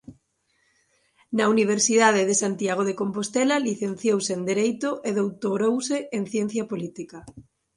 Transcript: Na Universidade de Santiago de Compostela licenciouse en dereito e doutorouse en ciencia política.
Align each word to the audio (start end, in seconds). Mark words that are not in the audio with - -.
Na 1.37 1.45
Universidade 1.53 2.21
de 2.29 2.35
Santiago 2.43 2.83
de 2.85 2.97
Compostela 3.01 3.63
licenciouse 3.69 4.31
en 4.37 4.41
dereito 4.51 4.89
e 5.07 5.11
doutorouse 5.19 5.97
en 6.17 6.23
ciencia 6.33 6.63
política. 6.71 7.19